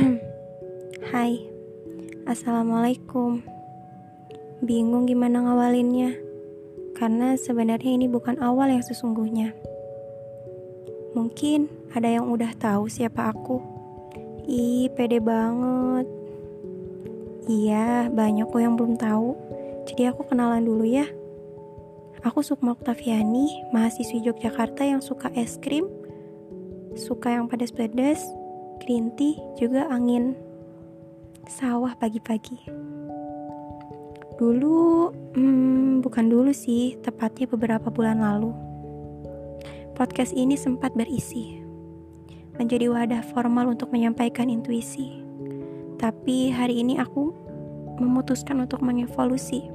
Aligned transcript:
Hai, 1.12 1.44
Assalamualaikum. 2.24 3.44
Bingung 4.64 5.04
gimana 5.04 5.44
ngawalinnya? 5.44 6.16
Karena 6.96 7.36
sebenarnya 7.36 8.00
ini 8.00 8.08
bukan 8.08 8.40
awal 8.40 8.72
yang 8.72 8.84
sesungguhnya. 8.84 9.52
Mungkin 11.12 11.68
ada 11.92 12.08
yang 12.08 12.32
udah 12.32 12.48
tahu 12.56 12.88
siapa 12.88 13.28
aku? 13.34 13.60
Ih, 14.48 14.88
pede 14.96 15.20
banget. 15.20 16.08
Iya, 17.50 18.08
banyak 18.08 18.48
kok 18.48 18.62
yang 18.62 18.80
belum 18.80 18.96
tahu. 18.96 19.36
Jadi 19.84 20.08
aku 20.08 20.24
kenalan 20.32 20.64
dulu 20.64 20.86
ya. 20.88 21.04
Aku 22.24 22.40
Sukma 22.44 22.76
Oktaviani, 22.76 23.68
mahasiswi 23.72 24.24
Yogyakarta 24.24 24.84
yang 24.84 25.00
suka 25.00 25.32
es 25.32 25.56
krim, 25.56 25.88
suka 26.92 27.32
yang 27.32 27.48
pedas-pedas, 27.48 28.20
green 28.80 29.12
juga 29.60 29.84
angin 29.92 30.32
sawah 31.44 31.92
pagi-pagi. 32.00 32.64
Dulu, 34.40 35.12
hmm, 35.36 36.00
bukan 36.00 36.26
dulu 36.32 36.48
sih, 36.56 36.96
tepatnya 37.04 37.44
beberapa 37.44 37.92
bulan 37.92 38.24
lalu. 38.24 38.56
Podcast 39.92 40.32
ini 40.32 40.56
sempat 40.56 40.96
berisi, 40.96 41.60
menjadi 42.56 42.88
wadah 42.88 43.20
formal 43.36 43.68
untuk 43.68 43.92
menyampaikan 43.92 44.48
intuisi. 44.48 45.20
Tapi 46.00 46.48
hari 46.48 46.80
ini 46.80 46.96
aku 46.96 47.36
memutuskan 48.00 48.64
untuk 48.64 48.80
mengevolusi. 48.80 49.68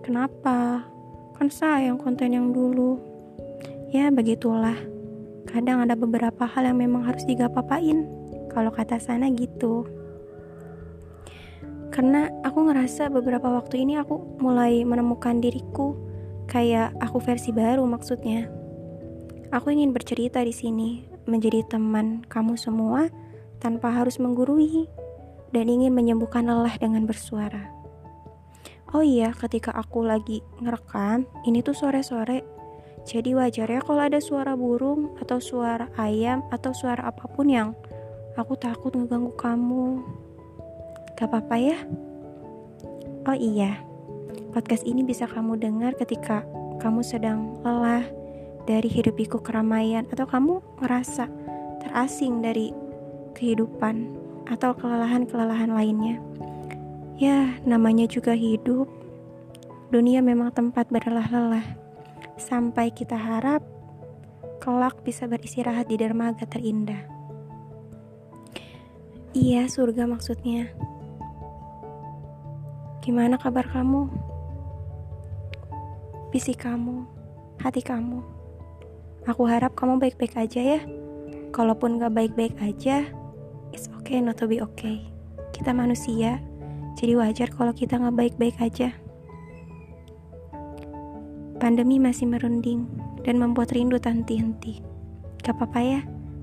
Kenapa? 0.00 0.88
Kan 1.36 1.52
sayang 1.52 2.00
konten 2.00 2.32
yang 2.32 2.48
dulu. 2.56 2.96
Ya, 3.92 4.08
begitulah. 4.08 4.95
Kadang 5.56 5.88
ada 5.88 5.96
beberapa 5.96 6.44
hal 6.44 6.68
yang 6.68 6.84
memang 6.84 7.08
harus 7.08 7.24
digapapain. 7.24 8.04
Kalau 8.52 8.68
kata 8.68 9.00
sana 9.00 9.32
gitu. 9.32 9.88
Karena 11.88 12.28
aku 12.44 12.68
ngerasa 12.68 13.08
beberapa 13.08 13.48
waktu 13.48 13.88
ini 13.88 13.96
aku 13.96 14.36
mulai 14.36 14.84
menemukan 14.84 15.40
diriku 15.40 15.96
kayak 16.44 16.92
aku 17.00 17.24
versi 17.24 17.56
baru 17.56 17.88
maksudnya. 17.88 18.52
Aku 19.48 19.72
ingin 19.72 19.96
bercerita 19.96 20.44
di 20.44 20.52
sini, 20.52 21.08
menjadi 21.24 21.64
teman 21.64 22.20
kamu 22.28 22.60
semua 22.60 23.08
tanpa 23.56 23.96
harus 23.96 24.20
menggurui 24.20 24.84
dan 25.56 25.72
ingin 25.72 25.96
menyembuhkan 25.96 26.44
lelah 26.44 26.76
dengan 26.76 27.08
bersuara. 27.08 27.72
Oh 28.92 29.00
iya, 29.00 29.32
ketika 29.32 29.72
aku 29.72 30.04
lagi 30.04 30.44
ngerekam, 30.60 31.24
ini 31.48 31.64
tuh 31.64 31.72
sore-sore. 31.72 32.55
Jadi 33.06 33.38
wajar 33.38 33.70
ya 33.70 33.78
kalau 33.86 34.02
ada 34.02 34.18
suara 34.18 34.58
burung 34.58 35.14
atau 35.22 35.38
suara 35.38 35.86
ayam 35.94 36.42
atau 36.50 36.74
suara 36.74 37.06
apa 37.06 37.30
pun 37.30 37.46
yang 37.46 37.70
aku 38.34 38.58
takut 38.58 38.90
ngeganggu 38.98 39.30
kamu. 39.38 40.02
Gak 41.14 41.30
apa-apa 41.30 41.54
ya? 41.54 41.78
Oh 43.30 43.38
iya, 43.38 43.78
podcast 44.50 44.82
ini 44.82 45.06
bisa 45.06 45.30
kamu 45.30 45.54
dengar 45.54 45.94
ketika 45.94 46.42
kamu 46.82 47.06
sedang 47.06 47.54
lelah 47.62 48.02
dari 48.66 48.90
hidup 48.90 49.14
hidupiku 49.14 49.38
keramaian 49.38 50.02
atau 50.10 50.26
kamu 50.26 50.58
ngerasa 50.82 51.30
terasing 51.86 52.42
dari 52.42 52.74
kehidupan 53.38 54.10
atau 54.50 54.74
kelelahan-kelelahan 54.74 55.70
lainnya. 55.70 56.18
Ya, 57.16 57.54
namanya 57.62 58.10
juga 58.10 58.34
hidup. 58.34 58.90
Dunia 59.94 60.20
memang 60.20 60.50
tempat 60.50 60.90
berlelah-lelah. 60.90 61.85
Sampai 62.36 62.92
kita 62.92 63.16
harap 63.16 63.64
kelak 64.60 65.00
bisa 65.00 65.24
beristirahat 65.24 65.88
di 65.88 65.96
dermaga 65.96 66.44
terindah. 66.44 67.00
Iya, 69.36 69.68
surga 69.68 70.08
maksudnya. 70.08 70.72
Gimana 73.04 73.36
kabar 73.40 73.68
kamu? 73.68 74.08
Visi 76.32 76.52
kamu, 76.52 77.04
hati 77.60 77.80
kamu. 77.80 78.20
Aku 79.24 79.48
harap 79.48 79.72
kamu 79.76 79.96
baik-baik 79.96 80.36
aja 80.36 80.60
ya. 80.76 80.80
Kalaupun 81.52 81.96
gak 81.96 82.12
baik-baik 82.12 82.58
aja, 82.60 83.08
it's 83.72 83.88
okay 83.96 84.20
not 84.20 84.36
to 84.36 84.44
be 84.44 84.60
okay. 84.60 85.04
Kita 85.56 85.72
manusia, 85.72 86.40
jadi 86.96 87.16
wajar 87.16 87.48
kalau 87.52 87.76
kita 87.76 88.00
nggak 88.00 88.16
baik-baik 88.16 88.56
aja. 88.60 88.92
Pandemi 91.56 91.96
masih 91.96 92.28
merunding 92.28 92.84
dan 93.24 93.40
membuat 93.40 93.72
rindu 93.72 93.96
tanti 93.96 94.36
henti. 94.36 94.84
Gak 95.40 95.56
apa-apa 95.56 95.80
ya, 95.80 96.00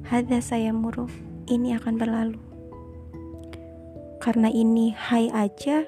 hadza 0.09 0.41
saya 0.41 0.74
muruh. 0.74 1.12
Ini 1.46 1.78
akan 1.78 2.01
berlalu. 2.01 2.40
Karena 4.18 4.50
ini 4.50 4.96
hai 4.96 5.29
aja, 5.29 5.85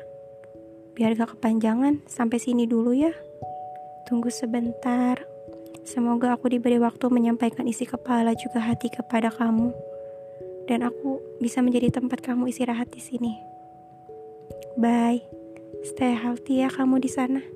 biar 0.93 1.17
gak 1.17 1.39
kepanjangan, 1.39 2.05
sampai 2.05 2.37
sini 2.37 2.69
dulu 2.69 2.93
ya. 2.93 3.15
Tunggu 4.05 4.29
sebentar. 4.29 5.17
Semoga 5.81 6.37
aku 6.37 6.51
diberi 6.53 6.77
waktu 6.77 7.09
menyampaikan 7.09 7.65
isi 7.65 7.89
kepala 7.89 8.37
juga 8.37 8.61
hati 8.61 8.93
kepada 8.93 9.33
kamu. 9.33 9.73
Dan 10.69 10.85
aku 10.85 11.17
bisa 11.41 11.65
menjadi 11.65 11.97
tempat 11.97 12.21
kamu 12.21 12.53
istirahat 12.53 12.93
di 12.93 13.01
sini. 13.01 13.33
Bye. 14.77 15.25
Stay 15.81 16.13
healthy 16.13 16.61
ya 16.61 16.69
kamu 16.69 17.01
di 17.01 17.09
sana. 17.09 17.54